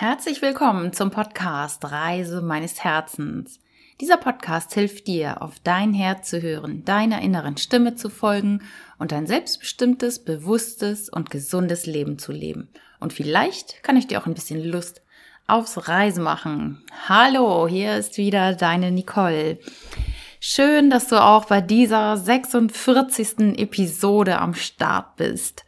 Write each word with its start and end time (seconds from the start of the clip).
Herzlich 0.00 0.42
willkommen 0.42 0.92
zum 0.92 1.10
Podcast 1.10 1.84
Reise 1.84 2.40
meines 2.40 2.84
Herzens. 2.84 3.58
Dieser 4.00 4.16
Podcast 4.16 4.72
hilft 4.72 5.08
dir, 5.08 5.42
auf 5.42 5.56
dein 5.64 5.92
Herz 5.92 6.30
zu 6.30 6.40
hören, 6.40 6.84
deiner 6.84 7.20
inneren 7.20 7.56
Stimme 7.56 7.96
zu 7.96 8.08
folgen 8.08 8.62
und 9.00 9.12
ein 9.12 9.26
selbstbestimmtes, 9.26 10.20
bewusstes 10.20 11.08
und 11.08 11.30
gesundes 11.30 11.84
Leben 11.86 12.16
zu 12.16 12.30
leben. 12.30 12.68
Und 13.00 13.12
vielleicht 13.12 13.82
kann 13.82 13.96
ich 13.96 14.06
dir 14.06 14.22
auch 14.22 14.26
ein 14.26 14.34
bisschen 14.34 14.62
Lust 14.62 15.02
aufs 15.48 15.88
Reise 15.88 16.20
machen. 16.20 16.84
Hallo, 17.08 17.66
hier 17.66 17.96
ist 17.96 18.18
wieder 18.18 18.54
deine 18.54 18.92
Nicole. 18.92 19.58
Schön, 20.38 20.90
dass 20.90 21.08
du 21.08 21.20
auch 21.20 21.46
bei 21.46 21.60
dieser 21.60 22.16
46. 22.16 23.58
Episode 23.58 24.38
am 24.38 24.54
Start 24.54 25.16
bist. 25.16 25.64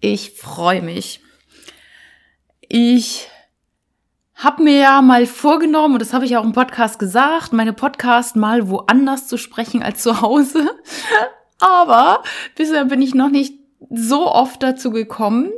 Ich 0.00 0.32
freue 0.32 0.82
mich. 0.82 1.20
Ich 2.68 3.28
habe 4.38 4.62
mir 4.62 4.78
ja 4.78 5.02
mal 5.02 5.26
vorgenommen, 5.26 5.94
und 5.94 6.00
das 6.00 6.12
habe 6.12 6.24
ich 6.24 6.36
auch 6.36 6.44
im 6.44 6.52
Podcast 6.52 6.98
gesagt, 6.98 7.52
meine 7.52 7.72
Podcast 7.72 8.36
mal 8.36 8.68
woanders 8.68 9.26
zu 9.26 9.36
sprechen 9.36 9.82
als 9.82 10.02
zu 10.02 10.20
Hause. 10.20 10.70
Aber 11.58 12.22
bisher 12.54 12.84
bin 12.84 13.02
ich 13.02 13.16
noch 13.16 13.30
nicht 13.30 13.54
so 13.90 14.30
oft 14.30 14.62
dazu 14.62 14.92
gekommen. 14.92 15.50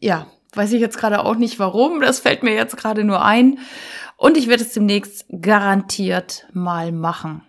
Ja, 0.00 0.26
weiß 0.54 0.72
ich 0.72 0.80
jetzt 0.80 0.98
gerade 0.98 1.24
auch 1.24 1.36
nicht 1.36 1.60
warum. 1.60 2.00
Das 2.00 2.18
fällt 2.18 2.42
mir 2.42 2.54
jetzt 2.54 2.76
gerade 2.76 3.04
nur 3.04 3.24
ein. 3.24 3.60
Und 4.16 4.36
ich 4.36 4.48
werde 4.48 4.64
es 4.64 4.72
demnächst 4.72 5.26
garantiert 5.40 6.46
mal 6.52 6.90
machen. 6.90 7.42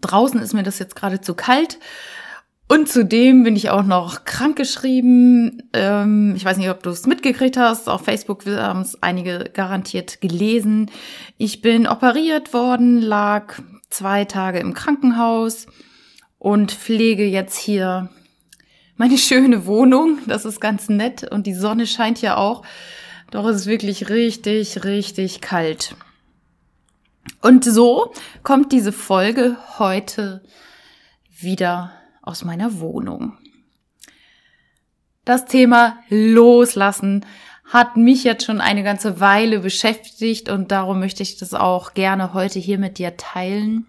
Draußen 0.00 0.40
ist 0.40 0.54
mir 0.54 0.62
das 0.62 0.78
jetzt 0.78 0.96
gerade 0.96 1.20
zu 1.20 1.34
kalt. 1.34 1.78
Und 2.70 2.88
zudem 2.88 3.42
bin 3.42 3.56
ich 3.56 3.70
auch 3.70 3.82
noch 3.82 4.24
krankgeschrieben. 4.24 5.60
Ähm, 5.72 6.34
ich 6.36 6.44
weiß 6.44 6.56
nicht, 6.56 6.70
ob 6.70 6.84
du 6.84 6.90
es 6.90 7.04
mitgekriegt 7.04 7.56
hast. 7.56 7.88
Auf 7.88 8.04
Facebook 8.04 8.46
haben 8.46 8.82
es 8.82 9.02
einige 9.02 9.50
garantiert 9.52 10.20
gelesen. 10.20 10.88
Ich 11.36 11.62
bin 11.62 11.88
operiert 11.88 12.52
worden, 12.54 13.02
lag 13.02 13.58
zwei 13.88 14.24
Tage 14.24 14.60
im 14.60 14.72
Krankenhaus 14.72 15.66
und 16.38 16.70
pflege 16.70 17.24
jetzt 17.24 17.58
hier 17.58 18.08
meine 18.96 19.18
schöne 19.18 19.66
Wohnung. 19.66 20.20
Das 20.28 20.44
ist 20.44 20.60
ganz 20.60 20.88
nett 20.88 21.28
und 21.28 21.48
die 21.48 21.54
Sonne 21.54 21.88
scheint 21.88 22.22
ja 22.22 22.36
auch. 22.36 22.62
Doch 23.32 23.46
es 23.46 23.62
ist 23.62 23.66
wirklich 23.66 24.10
richtig, 24.10 24.84
richtig 24.84 25.40
kalt. 25.40 25.96
Und 27.42 27.64
so 27.64 28.12
kommt 28.44 28.70
diese 28.70 28.92
Folge 28.92 29.56
heute 29.80 30.44
wieder 31.36 31.94
aus 32.30 32.44
meiner 32.44 32.80
Wohnung. 32.80 33.36
Das 35.24 35.44
Thema 35.44 35.98
Loslassen 36.08 37.26
hat 37.64 37.96
mich 37.96 38.24
jetzt 38.24 38.44
schon 38.44 38.60
eine 38.60 38.82
ganze 38.82 39.20
Weile 39.20 39.60
beschäftigt 39.60 40.48
und 40.48 40.72
darum 40.72 40.98
möchte 41.00 41.22
ich 41.22 41.36
das 41.36 41.54
auch 41.54 41.94
gerne 41.94 42.34
heute 42.34 42.58
hier 42.58 42.78
mit 42.78 42.98
dir 42.98 43.16
teilen. 43.16 43.86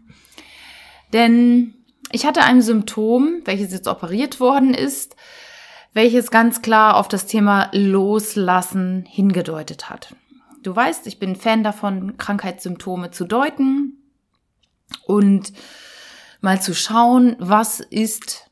Denn 1.14 1.74
ich 2.12 2.26
hatte 2.26 2.44
ein 2.44 2.62
Symptom, 2.62 3.42
welches 3.46 3.72
jetzt 3.72 3.88
operiert 3.88 4.40
worden 4.40 4.74
ist, 4.74 5.16
welches 5.94 6.32
ganz 6.32 6.62
klar 6.62 6.98
auf 6.98 7.08
das 7.08 7.26
Thema 7.26 7.70
Loslassen 7.74 9.06
hingedeutet 9.08 9.90
hat. 9.90 10.16
Du 10.64 10.76
weißt, 10.76 11.08
ich 11.08 11.18
bin 11.20 11.36
Fan 11.36 11.64
davon, 11.64 12.18
Krankheitssymptome 12.18 13.12
zu 13.12 13.26
deuten 13.26 13.98
und 15.06 15.54
mal 16.42 16.62
zu 16.62 16.74
schauen, 16.74 17.36
was 17.40 17.80
ist 17.80 18.50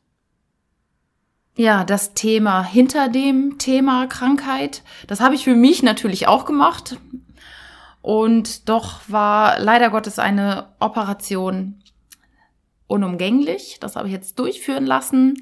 ja 1.56 1.84
das 1.84 2.14
Thema 2.14 2.64
hinter 2.64 3.10
dem 3.10 3.58
Thema 3.58 4.08
Krankheit. 4.08 4.84
Das 5.08 5.20
habe 5.20 5.36
ich 5.36 5.44
für 5.44 5.56
mich 5.56 5.84
natürlich 5.84 6.28
auch 6.28 6.46
gemacht. 6.46 6.98
Und 8.02 8.70
doch 8.70 9.02
war 9.08 9.60
leider 9.60 9.90
Gottes 9.90 10.20
eine 10.20 10.70
Operation 10.80 11.84
unumgänglich. 12.88 13.78
Das 13.82 13.96
habe 13.96 14.08
ich 14.08 14.14
jetzt 14.14 14.40
durchführen 14.40 14.86
lassen. 14.86 15.36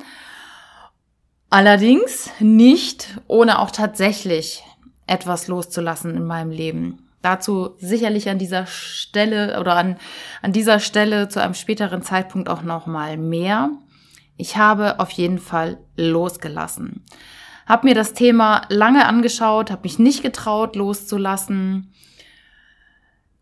Allerdings 1.50 2.30
nicht, 2.40 3.20
ohne 3.28 3.60
auch 3.60 3.72
tatsächlich 3.72 4.64
etwas 5.06 5.48
loszulassen 5.48 6.16
in 6.16 6.26
meinem 6.26 6.52
Leben. 6.52 7.07
Dazu 7.28 7.72
sicherlich 7.78 8.30
an 8.30 8.40
dieser 8.40 8.68
Stelle 8.68 9.60
oder 9.60 9.76
an, 9.76 9.98
an 10.42 10.54
dieser 10.54 10.80
Stelle 10.80 11.28
zu 11.28 11.42
einem 11.42 11.56
späteren 11.56 12.02
Zeitpunkt 12.02 12.48
auch 12.48 12.62
noch 12.62 12.86
mal 12.86 13.18
mehr. 13.18 13.70
Ich 14.38 14.56
habe 14.56 15.02
auf 15.02 15.12
jeden 15.12 15.38
Fall 15.38 15.78
losgelassen. 15.98 17.04
Hab 17.66 17.84
mir 17.84 17.96
das 17.96 18.14
Thema 18.14 18.62
lange 18.70 19.06
angeschaut, 19.06 19.72
habe 19.72 19.82
mich 19.84 20.00
nicht 20.00 20.24
getraut 20.24 20.78
loszulassen. 20.78 21.92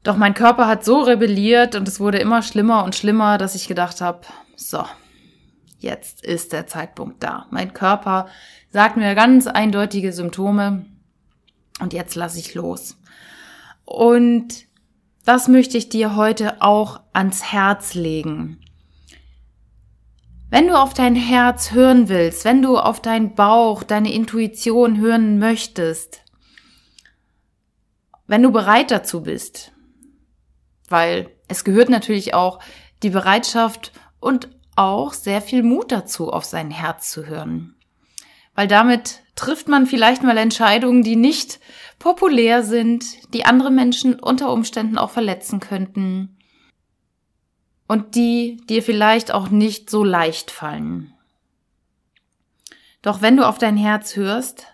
Doch 0.02 0.17
mein 0.17 0.34
Körper 0.34 0.66
hat 0.66 0.84
so 0.84 1.02
rebelliert 1.02 1.75
und 1.75 1.88
es 1.88 2.00
wurde 2.00 2.17
immer 2.17 2.41
schlimmer 2.41 2.85
und 2.85 2.96
schlimmer, 2.96 3.38
dass 3.38 3.53
ich 3.53 3.67
gedacht 3.67 4.02
habe, 4.02 4.22
so, 4.56 4.84
jetzt 5.78 6.25
ist 6.25 6.53
der 6.53 6.66
Zeitpunkt 6.66 7.22
da. 7.22 7.46
Mein 7.52 7.72
Körper 7.72 8.29
sagt 8.72 8.97
mir 8.97 9.13
ganz 9.13 9.46
eindeutige 9.46 10.12
Symptome 10.12 10.88
und 11.79 11.94
jetzt 11.94 12.16
lasse 12.16 12.40
ich 12.40 12.56
los. 12.56 12.97
Und 13.85 14.66
das 15.25 15.47
möchte 15.47 15.78
ich 15.78 15.90
dir 15.90 16.16
heute 16.16 16.62
auch 16.62 17.01
ans 17.13 17.51
Herz 17.51 17.94
legen. 17.94 18.59
Wenn 20.50 20.68
du 20.68 20.79
auf 20.79 20.94
dein 20.94 21.16
Herz 21.16 21.72
hören 21.72 22.07
willst, 22.07 22.46
wenn 22.46 22.62
du 22.62 22.78
auf 22.78 23.01
deinen 23.01 23.35
Bauch, 23.35 23.84
deine 23.84 24.13
Intuition 24.13 25.00
hören 25.00 25.40
möchtest, 25.40 26.22
wenn 28.28 28.44
du 28.44 28.51
bereit 28.51 28.91
dazu 28.91 29.22
bist, 29.23 29.72
weil 30.90 31.31
es 31.47 31.63
gehört 31.63 31.90
natürlich 31.90 32.34
auch 32.34 32.59
die 33.03 33.09
Bereitschaft 33.09 33.91
und 34.19 34.50
auch 34.75 35.13
sehr 35.13 35.41
viel 35.41 35.63
Mut 35.63 35.91
dazu, 35.91 36.31
auf 36.31 36.46
sein 36.46 36.72
Herz 36.72 37.12
zu 37.12 37.25
hören. 37.25 37.75
Weil 38.53 38.67
damit 38.67 39.24
trifft 39.35 39.68
man 39.68 39.85
vielleicht 39.85 40.23
mal 40.23 40.38
Entscheidungen, 40.38 41.03
die 41.03 41.16
nicht 41.16 41.59
populär 42.00 42.63
sind, 42.63 43.34
die 43.34 43.46
andere 43.46 43.72
Menschen 43.72 44.19
unter 44.19 44.51
Umständen 44.51 44.97
auch 44.97 45.12
verletzen 45.12 45.59
könnten 45.59 46.38
und 47.88 48.16
die 48.16 48.57
dir 48.68 48.81
vielleicht 48.81 49.31
auch 49.31 49.50
nicht 49.50 49.90
so 49.90 50.03
leicht 50.03 50.51
fallen. 50.51 51.13
Doch 53.01 53.22
wenn 53.22 53.38
du 53.38 53.47
auf 53.47 53.57
dein 53.57 53.78
Herz 53.78 54.16
hörst, 54.16 54.66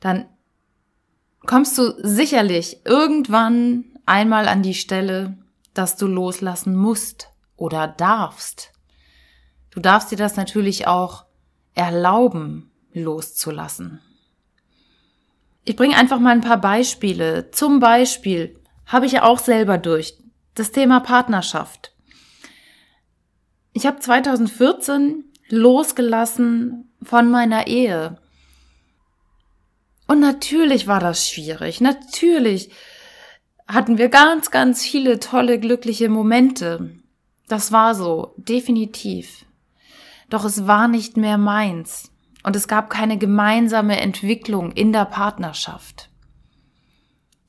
dann 0.00 0.26
kommst 1.40 1.76
du 1.76 1.94
sicherlich 2.02 2.80
irgendwann 2.84 3.84
einmal 4.06 4.48
an 4.48 4.62
die 4.62 4.74
Stelle, 4.74 5.36
dass 5.74 5.96
du 5.96 6.06
loslassen 6.06 6.74
musst 6.74 7.28
oder 7.56 7.88
darfst. 7.88 8.72
Du 9.70 9.80
darfst 9.80 10.10
dir 10.10 10.16
das 10.16 10.36
natürlich 10.36 10.86
auch 10.86 11.26
erlauben, 11.74 12.70
loszulassen. 12.96 14.00
Ich 15.64 15.76
bringe 15.76 15.96
einfach 15.96 16.18
mal 16.18 16.30
ein 16.30 16.40
paar 16.40 16.60
Beispiele. 16.60 17.50
Zum 17.50 17.80
Beispiel 17.80 18.58
habe 18.86 19.06
ich 19.06 19.12
ja 19.12 19.22
auch 19.24 19.38
selber 19.38 19.78
durch 19.78 20.16
das 20.54 20.72
Thema 20.72 21.00
Partnerschaft. 21.00 21.92
Ich 23.72 23.84
habe 23.86 23.98
2014 23.98 25.24
losgelassen 25.48 26.90
von 27.02 27.30
meiner 27.30 27.66
Ehe. 27.66 28.18
Und 30.06 30.20
natürlich 30.20 30.86
war 30.86 31.00
das 31.00 31.28
schwierig. 31.28 31.80
Natürlich 31.80 32.70
hatten 33.66 33.98
wir 33.98 34.08
ganz, 34.08 34.50
ganz 34.50 34.84
viele 34.84 35.18
tolle, 35.18 35.58
glückliche 35.58 36.08
Momente. 36.08 36.92
Das 37.48 37.72
war 37.72 37.94
so, 37.94 38.34
definitiv. 38.36 39.44
Doch 40.30 40.44
es 40.44 40.66
war 40.66 40.86
nicht 40.86 41.16
mehr 41.16 41.38
meins 41.38 42.12
und 42.46 42.54
es 42.54 42.68
gab 42.68 42.90
keine 42.90 43.18
gemeinsame 43.18 44.00
Entwicklung 44.00 44.70
in 44.70 44.92
der 44.92 45.04
Partnerschaft. 45.04 46.10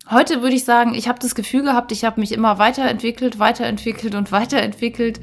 Heute 0.09 0.41
würde 0.41 0.55
ich 0.55 0.65
sagen, 0.65 0.95
ich 0.95 1.07
habe 1.07 1.19
das 1.19 1.35
Gefühl 1.35 1.61
gehabt, 1.61 1.91
ich 1.91 2.03
habe 2.03 2.19
mich 2.19 2.31
immer 2.31 2.57
weiterentwickelt, 2.57 3.37
weiterentwickelt 3.37 4.15
und 4.15 4.31
weiterentwickelt 4.31 5.19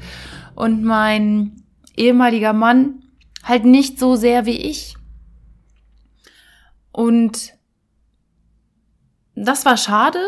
und 0.55 0.81
mein 0.81 1.61
ehemaliger 1.97 2.53
Mann 2.53 3.03
halt 3.43 3.65
nicht 3.65 3.99
so 3.99 4.15
sehr 4.15 4.45
wie 4.45 4.55
ich. 4.57 4.95
Und 6.93 7.51
das 9.35 9.65
war 9.65 9.75
schade. 9.75 10.19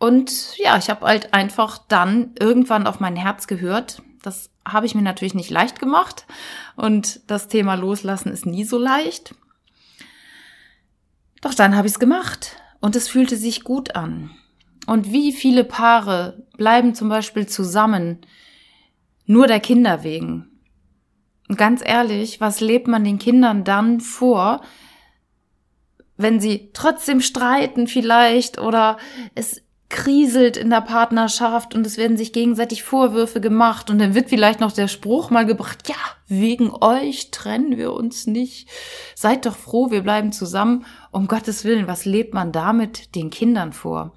Und 0.00 0.58
ja, 0.58 0.76
ich 0.76 0.90
habe 0.90 1.06
halt 1.06 1.32
einfach 1.32 1.78
dann 1.86 2.34
irgendwann 2.40 2.88
auf 2.88 2.98
mein 2.98 3.14
Herz 3.14 3.46
gehört. 3.46 4.02
Das 4.22 4.50
habe 4.66 4.86
ich 4.86 4.94
mir 4.94 5.02
natürlich 5.02 5.34
nicht 5.34 5.50
leicht 5.50 5.80
gemacht 5.80 6.26
und 6.76 7.20
das 7.26 7.48
Thema 7.48 7.74
Loslassen 7.74 8.32
ist 8.32 8.46
nie 8.46 8.64
so 8.64 8.78
leicht. 8.78 9.34
Doch 11.40 11.54
dann 11.54 11.76
habe 11.76 11.88
ich 11.88 11.94
es 11.94 11.98
gemacht 11.98 12.56
und 12.80 12.94
es 12.94 13.08
fühlte 13.08 13.36
sich 13.36 13.64
gut 13.64 13.96
an. 13.96 14.30
Und 14.86 15.12
wie 15.12 15.32
viele 15.32 15.64
Paare 15.64 16.46
bleiben 16.56 16.94
zum 16.94 17.08
Beispiel 17.08 17.46
zusammen, 17.46 18.18
nur 19.26 19.46
der 19.46 19.60
Kinder 19.60 20.04
wegen? 20.04 20.48
Und 21.48 21.58
ganz 21.58 21.82
ehrlich, 21.84 22.40
was 22.40 22.60
lebt 22.60 22.88
man 22.88 23.04
den 23.04 23.18
Kindern 23.18 23.64
dann 23.64 24.00
vor, 24.00 24.62
wenn 26.16 26.40
sie 26.40 26.70
trotzdem 26.72 27.20
streiten 27.20 27.86
vielleicht 27.86 28.58
oder 28.58 28.98
es 29.34 29.61
kriselt 29.92 30.56
in 30.56 30.70
der 30.70 30.80
Partnerschaft 30.80 31.74
und 31.74 31.86
es 31.86 31.98
werden 31.98 32.16
sich 32.16 32.32
gegenseitig 32.32 32.82
Vorwürfe 32.82 33.40
gemacht 33.40 33.90
und 33.90 33.98
dann 33.98 34.14
wird 34.14 34.30
vielleicht 34.30 34.58
noch 34.58 34.72
der 34.72 34.88
Spruch 34.88 35.30
mal 35.30 35.46
gebracht, 35.46 35.86
ja, 35.86 35.94
wegen 36.26 36.72
euch 36.80 37.30
trennen 37.30 37.76
wir 37.76 37.92
uns 37.92 38.26
nicht. 38.26 38.68
Seid 39.14 39.44
doch 39.44 39.54
froh, 39.54 39.90
wir 39.90 40.02
bleiben 40.02 40.32
zusammen. 40.32 40.86
Um 41.10 41.28
Gottes 41.28 41.64
Willen, 41.64 41.86
was 41.86 42.06
lebt 42.06 42.32
man 42.32 42.52
damit 42.52 43.14
den 43.14 43.28
Kindern 43.28 43.74
vor? 43.74 44.14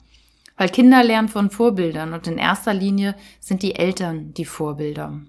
Weil 0.56 0.70
Kinder 0.70 1.04
lernen 1.04 1.28
von 1.28 1.52
Vorbildern 1.52 2.14
und 2.14 2.26
in 2.26 2.38
erster 2.38 2.74
Linie 2.74 3.16
sind 3.42 3.62
die 3.62 3.76
Eltern 3.76 4.34
die 4.34 4.46
Vorbilder. 4.46 5.22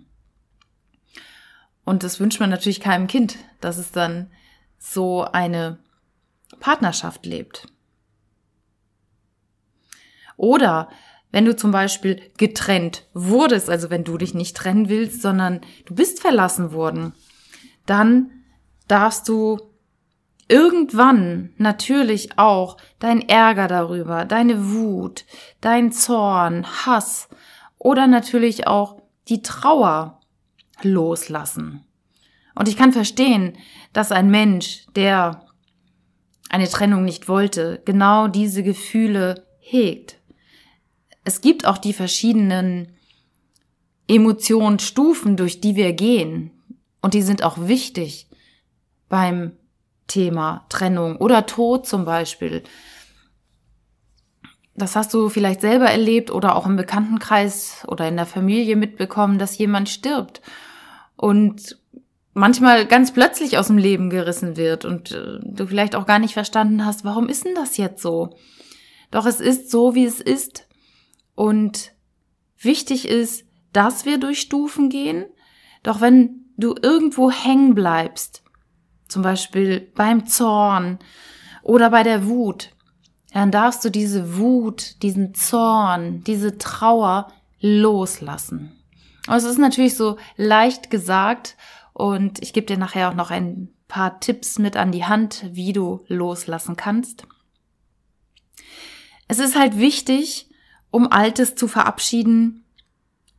Und 1.85 2.05
das 2.05 2.21
wünscht 2.21 2.39
man 2.39 2.51
natürlich 2.51 2.81
keinem 2.81 3.09
Kind, 3.09 3.37
dass 3.61 3.79
es 3.79 3.91
dann 3.91 4.31
so 4.79 5.25
eine 5.25 5.81
Partnerschaft 6.61 7.27
lebt. 7.27 7.67
Oder 10.37 10.89
wenn 11.33 11.45
du 11.45 11.57
zum 11.57 11.71
Beispiel 11.71 12.21
getrennt 12.39 13.05
wurdest, 13.13 13.69
also 13.69 13.91
wenn 13.91 14.05
du 14.05 14.17
dich 14.17 14.35
nicht 14.35 14.57
trennen 14.57 14.89
willst, 14.89 15.23
sondern 15.23 15.61
du 15.85 15.95
bist 15.95 16.21
verlassen 16.21 16.73
worden, 16.73 17.13
dann 17.85 18.31
darfst 18.89 19.29
du 19.29 19.59
irgendwann 20.49 21.51
natürlich 21.57 22.39
auch 22.39 22.77
dein 22.99 23.29
Ärger 23.29 23.69
darüber, 23.69 24.25
deine 24.25 24.73
Wut, 24.73 25.25
dein 25.61 25.93
Zorn, 25.93 26.67
Hass 26.87 27.29
oder 27.79 28.07
natürlich 28.07 28.67
auch 28.67 29.03
die 29.29 29.43
Trauer 29.43 30.21
loslassen. 30.83 31.85
Und 32.55 32.69
ich 32.69 32.77
kann 32.77 32.93
verstehen, 32.93 33.57
dass 33.93 34.13
ein 34.13 34.31
Mensch, 34.31 34.87
der 34.95 35.47
eine 36.49 36.69
Trennung 36.69 37.05
nicht 37.05 37.29
wollte, 37.29 37.83
genau 37.85 38.29
diese 38.29 38.63
Gefühle 38.63 39.47
hegt. 39.59 40.16
Es 41.27 41.41
gibt 41.41 41.67
auch 41.67 41.77
die 41.77 41.93
verschiedenen 41.93 42.95
Emotionsstufen, 44.07 45.37
durch 45.37 45.61
die 45.61 45.75
wir 45.75 45.93
gehen. 45.93 46.53
Und 47.03 47.15
die 47.15 47.23
sind 47.23 47.43
auch 47.43 47.59
wichtig 47.67 48.29
beim 49.09 49.51
Thema 50.07 50.65
Trennung 50.69 51.17
oder 51.17 51.45
Tod 51.47 51.85
zum 51.85 52.05
Beispiel. 52.05 52.63
Das 54.77 54.95
hast 54.95 55.13
du 55.15 55.29
vielleicht 55.29 55.63
selber 55.63 55.87
erlebt 55.87 56.31
oder 56.31 56.55
auch 56.55 56.65
im 56.65 56.77
Bekanntenkreis 56.77 57.85
oder 57.89 58.07
in 58.07 58.15
der 58.15 58.27
Familie 58.27 58.77
mitbekommen, 58.77 59.41
dass 59.41 59.59
jemand 59.59 59.89
stirbt 59.89 60.43
und 61.17 61.77
manchmal 62.35 62.87
ganz 62.87 63.13
plötzlich 63.13 63.59
aus 63.59 63.67
dem 63.67 63.79
Leben 63.79 64.11
gerissen 64.11 64.57
wird 64.57 64.85
und 64.85 65.11
äh, 65.11 65.41
du 65.43 65.67
vielleicht 65.67 65.97
auch 65.97 66.07
gar 66.07 66.21
nicht 66.21 66.35
verstanden 66.35 66.87
hast, 66.87 67.05
warum 67.05 67.29
ist 67.29 67.45
denn 67.45 67.57
das 67.57 67.79
jetzt 67.79 68.01
so? 68.01 68.37
Doch 69.11 69.27
es 69.27 69.41
ist 69.41 69.73
so, 69.73 69.97
wie 69.97 70.05
es 70.05 70.21
ist. 70.21 70.66
Und 71.37 71.93
wichtig 72.59 73.07
ist, 73.07 73.45
dass 73.73 74.05
wir 74.05 74.19
durch 74.19 74.41
Stufen 74.41 74.89
gehen. 74.89 75.27
Doch 75.85 76.01
wenn 76.01 76.47
du 76.57 76.75
irgendwo 76.83 77.31
hängen 77.31 77.75
bleibst, 77.75 78.43
zum 79.07 79.23
Beispiel 79.23 79.81
beim 79.95 80.27
Zorn 80.27 80.99
oder 81.63 81.91
bei 81.91 82.03
der 82.03 82.27
Wut, 82.27 82.71
dann 83.33 83.51
darfst 83.51 83.85
du 83.85 83.91
diese 83.91 84.39
Wut, 84.39 85.03
diesen 85.03 85.35
Zorn, 85.35 86.25
diese 86.25 86.59
Trauer 86.59 87.33
loslassen. 87.61 88.73
Und 89.29 89.35
es 89.35 89.45
ist 89.45 89.59
natürlich 89.59 89.95
so 89.95 90.17
leicht 90.37 90.91
gesagt 90.91 91.57
und 91.93 92.43
ich 92.43 92.53
gebe 92.53 92.67
dir 92.67 92.79
nachher 92.79 93.11
auch 93.11 93.15
noch 93.15 93.31
ein 93.31 93.69
paar 93.89 94.21
Tipps 94.21 94.59
mit 94.59 94.77
an 94.77 94.91
die 94.91 95.05
Hand, 95.05 95.45
wie 95.53 95.73
du 95.73 96.05
loslassen 96.09 96.77
kannst. 96.77 97.27
Es 99.29 99.39
ist 99.39 99.57
halt 99.57 99.79
wichtig, 99.79 100.49
um 100.97 101.13
Altes 101.13 101.55
zu 101.55 101.69
verabschieden, 101.69 102.65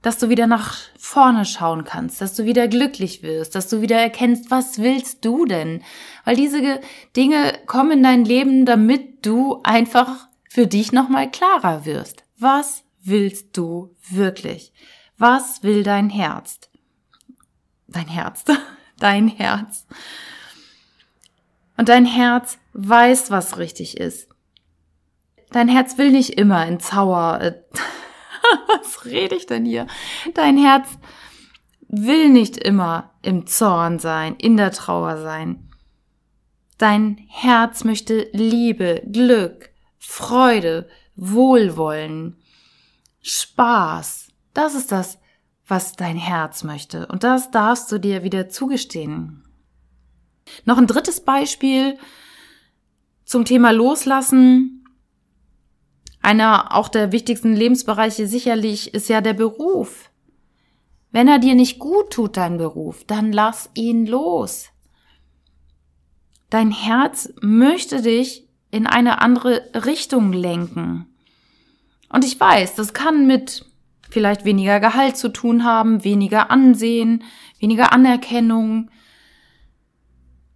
dass 0.04 0.20
du 0.20 0.30
wieder 0.30 0.46
nach 0.46 0.78
vorne 1.00 1.44
schauen 1.44 1.86
kannst, 1.86 2.22
dass 2.22 2.36
du 2.36 2.46
wieder 2.46 2.68
glücklich 2.68 3.24
wirst, 3.24 3.56
dass 3.56 3.68
du 3.68 3.82
wieder 3.82 3.98
erkennst, 3.98 4.52
was 4.52 4.78
willst 4.78 5.26
du 5.26 5.46
denn? 5.46 5.84
Weil 6.24 6.36
diese 6.36 6.80
Dinge 7.16 7.58
kommen 7.66 7.94
in 7.94 8.04
dein 8.04 8.26
Leben, 8.26 8.68
damit 8.68 9.26
du 9.26 9.60
einfach 9.64 10.28
für 10.48 10.68
dich 10.68 10.92
nochmal 10.92 11.32
klarer 11.32 11.84
wirst. 11.84 12.24
Was 12.38 12.84
willst 13.02 13.58
du 13.58 13.96
wirklich? 14.08 14.72
Was 15.18 15.64
will 15.64 15.82
dein 15.82 16.12
Herz? 16.12 16.60
Dein 17.88 18.08
Herz, 18.08 18.46
dein 19.00 19.30
Herz. 19.30 19.88
Und 21.76 21.90
dein 21.90 22.06
Herz 22.06 22.60
weiß, 22.74 23.32
was 23.32 23.58
richtig 23.58 23.98
ist. 23.98 24.28
Dein 25.52 25.68
Herz 25.68 25.98
will 25.98 26.12
nicht 26.12 26.32
immer 26.32 26.66
in 26.66 26.80
Zauer. 26.80 27.40
Äh, 27.42 27.54
was 28.68 29.06
rede 29.06 29.36
ich 29.36 29.46
denn 29.46 29.66
hier? 29.66 29.88
Dein 30.34 30.58
Herz 30.58 30.88
will 31.88 32.30
nicht 32.30 32.58
immer 32.58 33.14
im 33.22 33.48
Zorn 33.48 34.00
sein, 34.00 34.36
in 34.36 34.58
der 34.58 34.72
Trauer 34.72 35.18
sein. 35.22 35.70
Dein 36.78 37.18
Herz 37.30 37.84
möchte 37.84 38.30
Liebe, 38.34 39.02
Glück, 39.12 39.70
Freude, 39.98 40.88
Wohlwollen, 41.16 42.38
Spaß. 43.22 44.32
Das 44.54 44.76
ist 44.76 44.92
das, 44.92 45.18
was 45.68 45.96
dein 45.96 46.18
Herz 46.18 46.64
möchte. 46.64 47.08
Und 47.08 47.24
das 47.24 47.52
darfst 47.52 47.92
du 47.92 47.98
dir 47.98 48.24
wieder 48.24 48.50
zugestehen. 48.50 49.44
Noch 50.66 50.78
ein 50.78 50.88
drittes 50.88 51.22
Beispiel 51.22 51.98
zum 53.26 53.44
Thema 53.44 53.72
Loslassen. 53.72 54.86
Einer 56.28 56.76
auch 56.76 56.90
der 56.90 57.14
wichtigsten 57.14 57.56
Lebensbereiche 57.56 58.28
sicherlich 58.28 58.94
ist 58.94 59.08
ja 59.08 59.22
der 59.22 59.34
Beruf. 59.34 60.12
Wenn 61.10 61.30
er 61.30 61.40
dir 61.40 61.56
nicht 61.56 61.80
gut 61.80 62.12
tut, 62.12 62.36
dein 62.36 62.58
Beruf, 62.58 63.06
dann 63.06 63.32
lass 63.32 63.70
ihn 63.76 64.06
los. 64.06 64.68
Dein 66.50 66.72
Herz 66.72 67.32
möchte 67.40 68.02
dich 68.02 68.46
in 68.72 68.88
eine 68.88 69.22
andere 69.22 69.70
Richtung 69.86 70.34
lenken. 70.34 71.06
Und 72.10 72.26
ich 72.26 72.38
weiß, 72.38 72.76
das 72.76 72.94
kann 72.94 73.26
mit 73.26 73.66
vielleicht 74.10 74.44
weniger 74.44 74.82
Gehalt 74.82 75.16
zu 75.16 75.30
tun 75.30 75.64
haben, 75.64 76.04
weniger 76.04 76.52
Ansehen, 76.52 77.24
weniger 77.62 77.94
Anerkennung. 77.94 78.92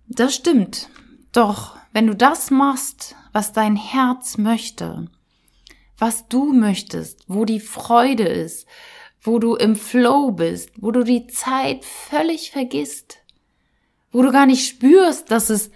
Das 0.10 0.36
stimmt. 0.36 0.90
Doch 1.32 1.78
wenn 1.94 2.08
du 2.08 2.14
das 2.14 2.52
machst, 2.52 3.16
was 3.32 3.54
dein 3.54 3.78
Herz 3.78 4.38
möchte, 4.38 5.08
was 6.02 6.28
du 6.28 6.52
möchtest, 6.52 7.24
wo 7.28 7.46
die 7.46 7.60
Freude 7.60 8.24
ist, 8.24 8.68
wo 9.22 9.38
du 9.38 9.56
im 9.56 9.76
Flow 9.76 10.32
bist, 10.32 10.72
wo 10.82 10.90
du 10.90 11.04
die 11.04 11.28
Zeit 11.28 11.86
völlig 11.86 12.50
vergisst, 12.50 13.20
wo 14.12 14.24
du 14.24 14.32
gar 14.32 14.48
nicht 14.48 14.68
spürst, 14.68 15.30
dass 15.30 15.52
es 15.52 15.70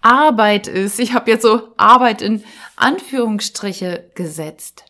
Arbeit 0.00 0.68
ist. 0.68 1.00
Ich 1.00 1.12
habe 1.12 1.28
jetzt 1.28 1.42
so 1.42 1.74
Arbeit 1.76 2.22
in 2.22 2.44
Anführungsstriche 2.76 4.12
gesetzt. 4.14 4.84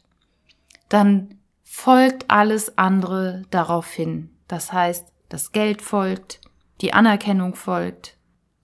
Dann 0.90 1.38
folgt 1.62 2.30
alles 2.30 2.76
andere 2.76 3.44
darauf 3.50 3.90
hin. 3.90 4.36
Das 4.48 4.70
heißt, 4.70 5.06
das 5.30 5.52
Geld 5.52 5.80
folgt, 5.80 6.42
die 6.82 6.92
Anerkennung 6.92 7.54
folgt. 7.54 8.18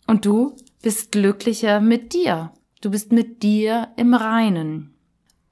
Und 0.06 0.26
du 0.26 0.54
bist 0.82 1.12
glücklicher 1.12 1.80
mit 1.80 2.12
dir. 2.12 2.52
Du 2.82 2.90
bist 2.90 3.10
mit 3.10 3.42
dir 3.42 3.88
im 3.96 4.12
Reinen. 4.12 4.94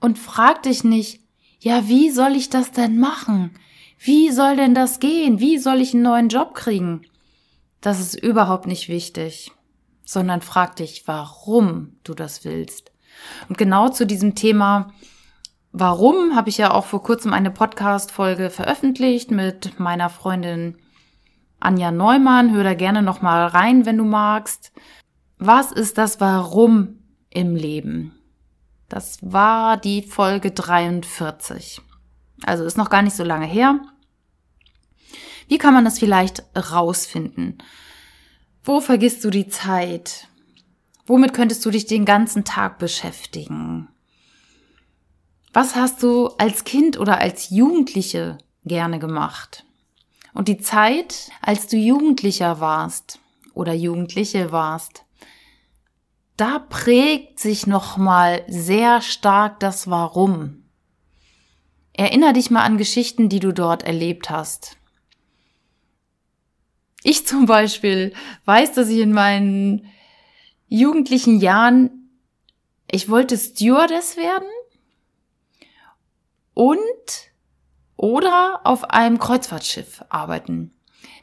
Und 0.01 0.19
frag 0.19 0.63
dich 0.63 0.85
nicht, 0.85 1.21
ja, 1.61 1.89
wie 1.89 2.11
soll 2.11 2.37
ich 2.37 2.51
das 2.51 2.71
denn 2.73 2.99
machen? 2.99 3.51
Wie 3.99 4.31
soll 4.31 4.57
denn 4.57 4.75
das 4.75 5.01
gehen? 5.01 5.41
Wie 5.41 5.59
soll 5.59 5.81
ich 5.81 5.93
einen 5.93 6.05
neuen 6.05 6.29
Job 6.29 6.55
kriegen? 6.55 7.03
Das 7.81 8.01
ist 8.01 8.15
überhaupt 8.15 8.67
nicht 8.67 8.89
wichtig, 8.89 9.53
sondern 10.05 10.41
frag 10.41 10.77
dich, 10.77 11.05
warum 11.07 11.97
du 12.05 12.15
das 12.15 12.45
willst. 12.45 12.93
Und 13.49 13.59
genau 13.59 13.89
zu 13.89 14.07
diesem 14.07 14.37
Thema, 14.37 14.93
warum, 15.73 16.37
habe 16.37 16.49
ich 16.49 16.59
ja 16.59 16.73
auch 16.73 16.87
vor 16.87 17.03
kurzem 17.03 17.33
eine 17.33 17.51
Podcast-Folge 17.51 18.51
veröffentlicht 18.51 19.31
mit 19.31 19.81
meiner 19.81 20.11
Freundin 20.11 20.77
Anja 21.61 21.91
Neumann. 21.91 22.53
Hör 22.55 22.63
da 22.63 22.75
gerne 22.75 23.03
nochmal 23.03 23.47
rein, 23.49 23.85
wenn 23.85 23.99
du 23.99 24.05
magst. 24.05 24.73
Was 25.39 25.73
ist 25.73 25.99
das 25.99 26.21
Warum 26.21 27.01
im 27.31 27.57
Leben? 27.57 28.18
Das 28.89 29.19
war 29.21 29.77
die 29.77 30.03
Folge 30.03 30.51
43. 30.51 31.81
Also 32.45 32.65
ist 32.65 32.79
noch 32.79 32.91
gar 32.91 33.03
nicht 33.03 33.17
so 33.17 33.25
lange 33.25 33.47
her. 33.47 33.81
Wie 35.49 35.59
kann 35.59 35.75
man 35.75 35.85
das 35.85 35.99
vielleicht 35.99 36.43
rausfinden? 36.57 37.59
Wo 38.63 38.81
vergisst 38.81 39.25
du 39.25 39.31
die 39.31 39.49
Zeit? 39.49 40.29
Womit 41.07 41.33
könntest 41.33 41.65
du 41.65 41.71
dich 41.71 41.87
den 41.87 42.05
ganzen 42.05 42.45
Tag 42.45 42.79
beschäftigen? 42.79 43.89
Was 45.53 45.75
hast 45.75 46.03
du 46.03 46.29
als 46.39 46.65
Kind 46.65 46.99
oder 46.99 47.19
als 47.19 47.51
Jugendliche 47.51 48.39
gerne 48.65 48.99
gemacht? 48.99 49.65
Und 50.35 50.49
die 50.49 50.59
Zeit, 50.59 51.31
als 51.41 51.67
du 51.67 51.77
Jugendlicher 51.77 52.61
warst 52.61 53.19
oder 53.55 53.73
Jugendliche 53.73 54.53
warst, 54.53 55.05
da 56.39 56.61
prägt 56.61 57.41
sich 57.41 57.67
nochmal 57.67 58.45
sehr 58.47 59.03
stark 59.03 59.59
das 59.59 59.91
Warum. 59.91 60.65
Erinner 61.93 62.33
dich 62.33 62.51
mal 62.51 62.63
an 62.63 62.79
Geschichten, 62.79 63.29
die 63.29 63.41
du 63.41 63.53
dort 63.53 63.83
erlebt 63.83 64.31
hast. 64.31 64.77
Ich 67.03 67.27
zum 67.27 67.47
Beispiel 67.47 68.15
weiß, 68.45 68.73
dass 68.73 68.89
ich 68.89 69.01
in 69.01 69.13
meinen 69.13 69.87
jugendlichen 70.69 71.41
Jahren, 71.41 72.11
ich 72.89 73.09
wollte 73.09 73.37
Stewardess 73.37 74.17
werden 74.17 74.49
und 76.55 76.79
oder 77.97 78.61
auf 78.63 78.85
einem 78.85 79.19
Kreuzfahrtschiff 79.19 80.05
arbeiten. 80.09 80.73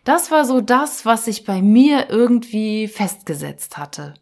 Das 0.03 0.29
war 0.29 0.43
so 0.43 0.59
das, 0.59 1.05
was 1.05 1.23
sich 1.23 1.45
bei 1.45 1.61
mir 1.61 2.09
irgendwie 2.09 2.89
festgesetzt 2.89 3.77
hatte. 3.77 4.13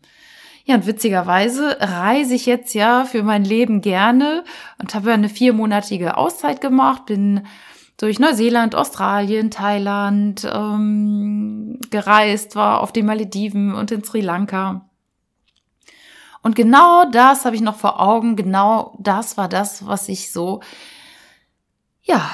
Ja, 0.65 0.75
und 0.75 0.87
witzigerweise 0.87 1.77
reise 1.81 2.35
ich 2.35 2.45
jetzt 2.45 2.73
ja 2.73 3.03
für 3.03 3.21
mein 3.21 3.43
Leben 3.43 3.81
gerne 3.81 4.45
und 4.79 4.95
habe 4.95 5.11
eine 5.11 5.27
viermonatige 5.27 6.15
Auszeit 6.15 6.61
gemacht, 6.61 7.05
bin 7.05 7.45
durch 7.97 8.19
Neuseeland, 8.19 8.73
Australien, 8.73 9.51
Thailand 9.51 10.49
ähm, 10.51 11.79
gereist, 11.89 12.55
war 12.55 12.79
auf 12.81 12.93
den 12.93 13.05
Malediven 13.05 13.73
und 13.75 13.91
in 13.91 14.03
Sri 14.03 14.21
Lanka. 14.21 14.89
Und 16.41 16.55
genau 16.55 17.05
das 17.11 17.45
habe 17.45 17.55
ich 17.55 17.61
noch 17.61 17.75
vor 17.77 17.99
Augen, 18.01 18.35
genau 18.35 18.95
das 18.99 19.37
war 19.37 19.47
das, 19.49 19.85
was 19.85 20.09
ich 20.09 20.31
so, 20.31 20.61
ja, 22.01 22.29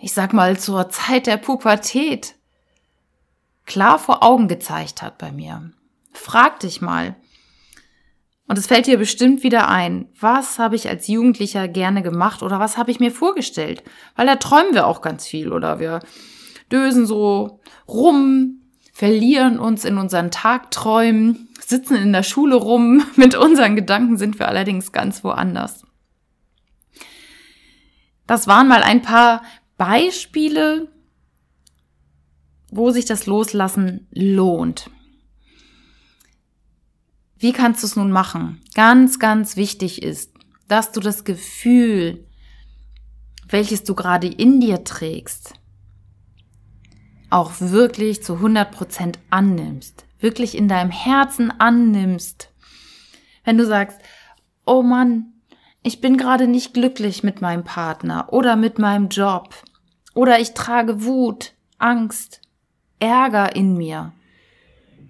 ich 0.00 0.12
sag 0.12 0.32
mal, 0.32 0.58
zur 0.58 0.90
Zeit 0.90 1.26
der 1.26 1.36
Pubertät 1.36 2.34
klar 3.66 3.98
vor 3.98 4.22
Augen 4.22 4.48
gezeigt 4.48 5.02
hat 5.02 5.18
bei 5.18 5.32
mir. 5.32 5.72
Frag 6.12 6.60
dich 6.60 6.80
mal, 6.80 7.14
und 8.46 8.58
es 8.58 8.66
fällt 8.66 8.86
dir 8.86 8.98
bestimmt 8.98 9.42
wieder 9.42 9.68
ein, 9.68 10.06
was 10.20 10.58
habe 10.58 10.76
ich 10.76 10.88
als 10.88 11.08
Jugendlicher 11.08 11.66
gerne 11.66 12.02
gemacht 12.02 12.42
oder 12.42 12.60
was 12.60 12.76
habe 12.76 12.90
ich 12.90 13.00
mir 13.00 13.10
vorgestellt? 13.10 13.82
Weil 14.16 14.26
da 14.26 14.36
träumen 14.36 14.74
wir 14.74 14.86
auch 14.86 15.00
ganz 15.00 15.26
viel 15.26 15.52
oder 15.52 15.78
wir 15.80 16.00
dösen 16.70 17.06
so 17.06 17.60
rum, 17.88 18.60
verlieren 18.92 19.58
uns 19.58 19.84
in 19.84 19.96
unseren 19.96 20.30
Tagträumen, 20.30 21.48
sitzen 21.58 21.96
in 21.96 22.12
der 22.12 22.22
Schule 22.22 22.56
rum. 22.56 23.04
Mit 23.16 23.34
unseren 23.34 23.76
Gedanken 23.76 24.18
sind 24.18 24.38
wir 24.38 24.48
allerdings 24.48 24.92
ganz 24.92 25.24
woanders. 25.24 25.84
Das 28.26 28.46
waren 28.46 28.68
mal 28.68 28.82
ein 28.82 29.02
paar 29.02 29.42
Beispiele, 29.76 30.88
wo 32.70 32.90
sich 32.90 33.04
das 33.04 33.26
Loslassen 33.26 34.06
lohnt. 34.12 34.90
Wie 37.38 37.52
kannst 37.52 37.82
du 37.82 37.86
es 37.86 37.96
nun 37.96 38.10
machen? 38.10 38.62
Ganz, 38.74 39.18
ganz 39.18 39.56
wichtig 39.56 40.02
ist, 40.02 40.32
dass 40.68 40.92
du 40.92 41.00
das 41.00 41.24
Gefühl, 41.24 42.26
welches 43.48 43.84
du 43.84 43.94
gerade 43.94 44.26
in 44.26 44.60
dir 44.60 44.84
trägst, 44.84 45.54
auch 47.30 47.52
wirklich 47.58 48.22
zu 48.22 48.34
100 48.34 48.70
Prozent 48.70 49.18
annimmst, 49.30 50.06
wirklich 50.20 50.56
in 50.56 50.68
deinem 50.68 50.90
Herzen 50.90 51.50
annimmst. 51.50 52.50
Wenn 53.44 53.58
du 53.58 53.66
sagst, 53.66 53.98
oh 54.64 54.82
Mann, 54.82 55.32
ich 55.82 56.00
bin 56.00 56.16
gerade 56.16 56.46
nicht 56.46 56.72
glücklich 56.72 57.22
mit 57.22 57.42
meinem 57.42 57.64
Partner 57.64 58.32
oder 58.32 58.56
mit 58.56 58.78
meinem 58.78 59.08
Job 59.08 59.54
oder 60.14 60.38
ich 60.40 60.54
trage 60.54 61.04
Wut, 61.04 61.52
Angst, 61.78 62.40
Ärger 63.00 63.54
in 63.54 63.76
mir, 63.76 64.12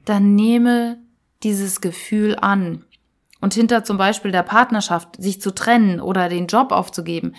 dann 0.04 0.34
nehme 0.34 1.03
dieses 1.44 1.80
Gefühl 1.80 2.36
an. 2.36 2.84
Und 3.40 3.54
hinter 3.54 3.84
zum 3.84 3.98
Beispiel 3.98 4.32
der 4.32 4.42
Partnerschaft, 4.42 5.22
sich 5.22 5.40
zu 5.40 5.54
trennen 5.54 6.00
oder 6.00 6.28
den 6.28 6.46
Job 6.46 6.72
aufzugeben, 6.72 7.34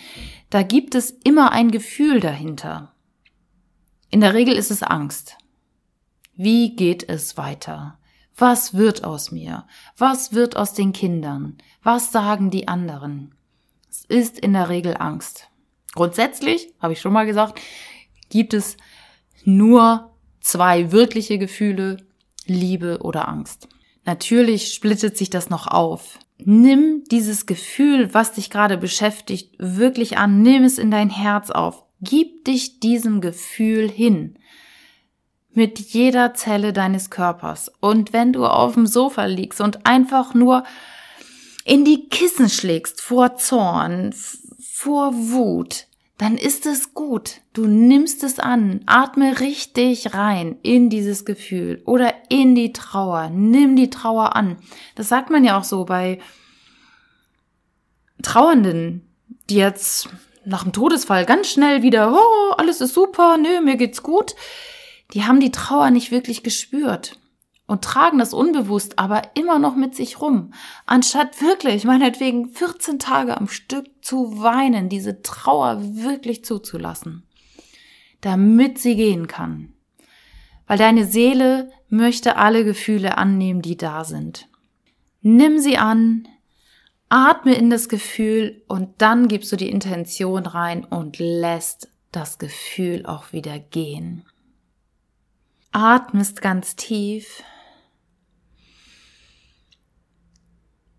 da 0.51 0.61
gibt 0.61 0.93
es 0.93 1.09
immer 1.23 1.51
ein 1.51 1.71
Gefühl 1.71 2.19
dahinter. 2.19 2.93
In 4.11 4.21
der 4.21 4.33
Regel 4.33 4.53
ist 4.55 4.71
es 4.71 4.83
Angst. 4.83 5.37
Wie 6.35 6.75
geht 6.75 7.09
es 7.09 7.37
weiter? 7.37 7.97
Was 8.37 8.73
wird 8.73 9.03
aus 9.03 9.31
mir? 9.31 9.65
Was 9.97 10.33
wird 10.33 10.57
aus 10.57 10.73
den 10.73 10.93
Kindern? 10.93 11.57
Was 11.81 12.11
sagen 12.11 12.51
die 12.51 12.67
anderen? 12.67 13.33
Es 13.89 14.05
ist 14.05 14.39
in 14.39 14.53
der 14.53 14.69
Regel 14.69 14.95
Angst. 14.97 15.49
Grundsätzlich, 15.93 16.73
habe 16.79 16.93
ich 16.93 17.01
schon 17.01 17.13
mal 17.13 17.25
gesagt, 17.25 17.59
gibt 18.29 18.53
es 18.53 18.75
nur 19.45 20.11
zwei 20.41 20.91
wirkliche 20.91 21.37
Gefühle, 21.37 21.97
Liebe 22.45 22.99
oder 23.01 23.27
Angst. 23.27 23.69
Natürlich 24.05 24.73
splittet 24.73 25.17
sich 25.17 25.29
das 25.29 25.49
noch 25.49 25.67
auf. 25.67 26.19
Nimm 26.37 27.03
dieses 27.09 27.45
Gefühl, 27.45 28.13
was 28.13 28.33
dich 28.33 28.49
gerade 28.49 28.77
beschäftigt, 28.77 29.55
wirklich 29.57 30.17
an. 30.17 30.41
Nimm 30.41 30.63
es 30.63 30.77
in 30.77 30.91
dein 30.91 31.09
Herz 31.09 31.49
auf. 31.49 31.83
Gib 32.01 32.45
dich 32.45 32.79
diesem 32.79 33.19
Gefühl 33.19 33.89
hin. 33.89 34.37
Mit 35.53 35.79
jeder 35.79 36.33
Zelle 36.33 36.71
deines 36.71 37.09
Körpers. 37.09 37.71
Und 37.79 38.13
wenn 38.13 38.33
du 38.33 38.45
auf 38.45 38.73
dem 38.73 38.85
Sofa 38.85 39.25
liegst 39.25 39.61
und 39.61 39.85
einfach 39.85 40.33
nur 40.33 40.63
in 41.63 41.83
die 41.83 42.07
Kissen 42.09 42.49
schlägst 42.49 43.01
vor 43.01 43.37
Zorn, 43.37 44.13
vor 44.59 45.15
Wut, 45.15 45.87
dann 46.17 46.37
ist 46.37 46.65
es 46.65 46.93
gut. 46.93 47.41
Du 47.53 47.67
nimmst 47.67 48.23
es 48.23 48.39
an, 48.39 48.81
atme 48.85 49.39
richtig 49.39 50.13
rein 50.13 50.57
in 50.63 50.89
dieses 50.89 51.25
Gefühl 51.25 51.81
oder 51.85 52.13
in 52.29 52.55
die 52.55 52.71
Trauer. 52.71 53.29
Nimm 53.29 53.75
die 53.75 53.89
Trauer 53.89 54.35
an. 54.35 54.57
Das 54.95 55.09
sagt 55.09 55.29
man 55.29 55.43
ja 55.43 55.57
auch 55.57 55.65
so 55.65 55.83
bei 55.85 56.19
Trauernden, 58.21 59.07
die 59.49 59.57
jetzt 59.57 60.09
nach 60.45 60.63
dem 60.63 60.71
Todesfall 60.71 61.25
ganz 61.25 61.49
schnell 61.49 61.81
wieder, 61.81 62.13
oh, 62.13 62.53
alles 62.57 62.79
ist 62.79 62.93
super, 62.93 63.37
nö, 63.37 63.61
mir 63.61 63.75
geht's 63.75 64.03
gut. 64.03 64.35
Die 65.13 65.23
haben 65.23 65.39
die 65.39 65.51
Trauer 65.51 65.91
nicht 65.91 66.11
wirklich 66.11 66.43
gespürt 66.43 67.19
und 67.67 67.83
tragen 67.83 68.19
das 68.19 68.33
unbewusst 68.33 68.99
aber 68.99 69.21
immer 69.35 69.59
noch 69.59 69.75
mit 69.75 69.95
sich 69.95 70.21
rum, 70.21 70.53
anstatt 70.85 71.41
wirklich, 71.41 71.83
meinetwegen 71.83 72.49
14 72.49 72.99
Tage 72.99 73.37
am 73.37 73.47
Stück 73.47 73.87
zu 74.01 74.41
weinen, 74.41 74.89
diese 74.89 75.21
Trauer 75.21 75.81
wirklich 75.81 76.45
zuzulassen, 76.45 77.23
damit 78.21 78.77
sie 78.77 78.95
gehen 78.95 79.27
kann. 79.27 79.73
Weil 80.67 80.77
deine 80.77 81.05
Seele 81.05 81.71
möchte 81.89 82.37
alle 82.37 82.63
Gefühle 82.63 83.17
annehmen, 83.17 83.61
die 83.61 83.77
da 83.77 84.03
sind. 84.03 84.47
Nimm 85.21 85.59
sie 85.59 85.77
an, 85.77 86.27
atme 87.09 87.55
in 87.55 87.69
das 87.69 87.89
Gefühl 87.89 88.63
und 88.67 88.89
dann 88.99 89.27
gibst 89.27 89.51
du 89.51 89.55
die 89.55 89.69
Intention 89.69 90.45
rein 90.45 90.83
und 90.83 91.17
lässt 91.17 91.89
das 92.11 92.37
Gefühl 92.37 93.05
auch 93.05 93.31
wieder 93.31 93.59
gehen. 93.59 94.25
Atmest 95.71 96.41
ganz 96.41 96.75
tief 96.75 97.43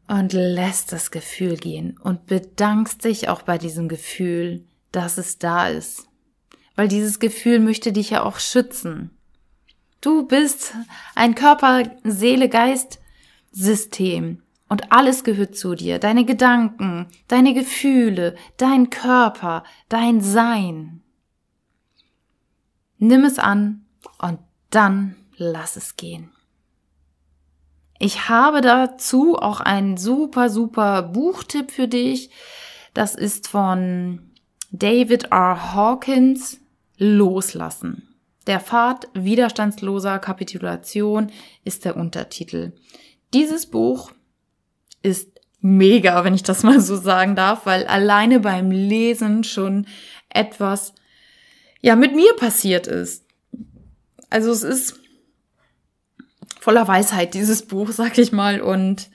und 0.09 0.33
lässt 0.33 0.93
das 0.93 1.11
Gefühl 1.11 1.57
gehen 1.57 1.99
und 2.03 2.27
bedankst 2.27 3.05
dich 3.05 3.29
auch 3.29 3.43
bei 3.43 3.59
diesem 3.59 3.89
Gefühl, 3.89 4.65
dass 4.93 5.19
es 5.19 5.39
da 5.39 5.69
ist. 5.69 6.07
Weil 6.75 6.89
dieses 6.89 7.19
Gefühl 7.19 7.61
möchte 7.61 7.93
dich 7.93 8.11
ja 8.11 8.23
auch 8.23 8.39
schützen. 8.39 9.11
Du 10.01 10.27
bist 10.27 10.75
ein 11.15 11.35
Körper, 11.35 11.83
Seele, 12.05 12.49
Geist, 12.49 13.01
System 13.51 14.43
und 14.69 14.93
alles 14.93 15.25
gehört 15.25 15.57
zu 15.57 15.75
dir. 15.75 15.99
Deine 15.99 16.25
Gedanken, 16.25 17.07
deine 17.29 17.55
Gefühle, 17.55 18.37
dein 18.57 18.91
Körper, 18.91 19.65
dein 19.89 20.21
Sein. 20.21 21.03
Nimm 22.99 23.25
es 23.25 23.39
an 23.39 23.87
und 24.19 24.39
dann 24.71 25.17
lass 25.37 25.77
es 25.77 25.97
gehen. 25.97 26.31
Ich 27.99 28.29
habe 28.29 28.61
dazu 28.61 29.37
auch 29.37 29.61
einen 29.61 29.97
super, 29.97 30.51
super 30.51 31.03
Buchtipp 31.03 31.71
für 31.71 31.89
dich. 31.89 32.31
Das 32.95 33.15
ist 33.15 33.49
von 33.49 34.31
David 34.71 35.33
R. 35.33 35.75
Hawkins, 35.75 36.61
Loslassen. 36.99 38.15
Der 38.47 38.61
Pfad 38.61 39.09
widerstandsloser 39.15 40.19
Kapitulation 40.19 41.33
ist 41.65 41.85
der 41.85 41.97
Untertitel. 41.97 42.73
Dieses 43.35 43.67
Buch 43.67 44.13
ist 45.03 45.31
mega, 45.61 46.25
wenn 46.25 46.35
ich 46.35 46.43
das 46.43 46.63
mal 46.63 46.81
so 46.81 46.97
sagen 46.97 47.35
darf, 47.35 47.67
weil 47.67 47.87
alleine 47.87 48.41
beim 48.41 48.71
Lesen 48.71 49.43
schon 49.43 49.87
etwas, 50.29 50.95
ja, 51.81 51.97
mit 51.97 52.15
mir 52.15 52.35
passiert 52.37 52.87
ist. 52.87 53.25
Also 54.31 54.51
es 54.51 54.63
ist 54.63 55.01
voller 56.67 56.89
Weisheit, 56.89 57.35
dieses 57.35 57.65
Buch, 57.65 57.93
sag 57.93 58.19
ich 58.19 58.33
mal, 58.33 58.61
und 58.61 59.09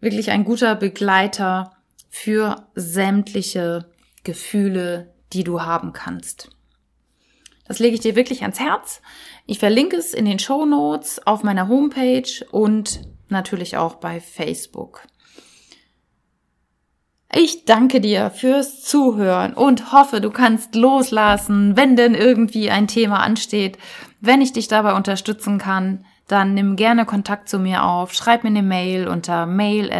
wirklich 0.00 0.30
ein 0.30 0.42
guter 0.42 0.74
Begleiter 0.74 1.76
für 2.08 2.66
sämtliche 2.74 3.90
Gefühle, 4.24 5.12
die 5.34 5.44
du 5.44 5.60
haben 5.60 5.92
kannst. 5.92 6.48
Das 7.66 7.78
lege 7.78 7.96
ich 7.96 8.00
dir 8.00 8.16
wirklich 8.16 8.40
ans 8.40 8.58
Herz. 8.58 9.02
Ich 9.44 9.58
verlinke 9.58 9.96
es 9.96 10.14
in 10.14 10.24
den 10.24 10.38
Show 10.38 10.64
Notes 10.64 11.20
auf 11.26 11.42
meiner 11.42 11.68
Homepage 11.68 12.42
und 12.50 13.02
natürlich 13.28 13.76
auch 13.76 13.96
bei 13.96 14.18
Facebook. 14.18 15.02
Ich 17.34 17.66
danke 17.66 18.00
dir 18.00 18.30
fürs 18.30 18.80
Zuhören 18.80 19.52
und 19.52 19.92
hoffe, 19.92 20.22
du 20.22 20.30
kannst 20.30 20.74
loslassen, 20.74 21.76
wenn 21.76 21.96
denn 21.96 22.14
irgendwie 22.14 22.70
ein 22.70 22.88
Thema 22.88 23.20
ansteht. 23.20 23.76
Wenn 24.22 24.40
ich 24.40 24.54
dich 24.54 24.68
dabei 24.68 24.94
unterstützen 24.94 25.58
kann, 25.58 26.06
dann 26.32 26.54
nimm 26.54 26.76
gerne 26.76 27.04
Kontakt 27.04 27.48
zu 27.48 27.58
mir 27.58 27.84
auf. 27.84 28.14
Schreib 28.14 28.42
mir 28.42 28.48
eine 28.48 28.62
Mail 28.62 29.06
unter 29.06 29.44
mail 29.44 29.90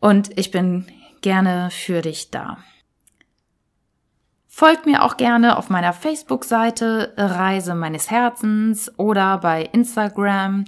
und 0.00 0.38
ich 0.38 0.50
bin 0.50 0.86
gerne 1.20 1.68
für 1.70 2.00
dich 2.00 2.30
da. 2.30 2.56
Folgt 4.48 4.86
mir 4.86 5.04
auch 5.04 5.18
gerne 5.18 5.58
auf 5.58 5.68
meiner 5.68 5.92
Facebook-Seite 5.92 7.12
Reise 7.18 7.74
meines 7.74 8.10
Herzens 8.10 8.90
oder 8.98 9.36
bei 9.38 9.68
Instagram 9.72 10.64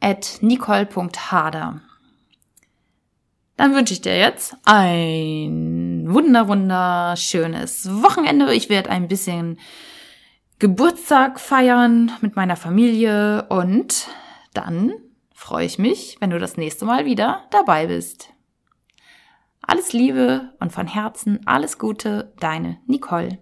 at 0.00 0.38
nicole.harder. 0.40 1.80
Dann 3.56 3.74
wünsche 3.74 3.94
ich 3.94 4.00
dir 4.00 4.16
jetzt 4.16 4.56
ein 4.64 6.06
wunder 6.08 6.46
wunderschönes 6.46 7.90
Wochenende. 8.02 8.54
Ich 8.54 8.68
werde 8.68 8.90
ein 8.90 9.08
bisschen 9.08 9.58
Geburtstag 10.60 11.40
feiern 11.40 12.12
mit 12.20 12.36
meiner 12.36 12.54
Familie 12.54 13.46
und 13.48 14.08
dann 14.52 14.92
freue 15.32 15.64
ich 15.64 15.78
mich, 15.78 16.18
wenn 16.20 16.28
du 16.28 16.38
das 16.38 16.58
nächste 16.58 16.84
Mal 16.84 17.06
wieder 17.06 17.44
dabei 17.50 17.86
bist. 17.86 18.28
Alles 19.62 19.94
Liebe 19.94 20.52
und 20.60 20.70
von 20.70 20.86
Herzen 20.86 21.40
alles 21.46 21.78
Gute, 21.78 22.34
deine 22.40 22.76
Nicole. 22.86 23.38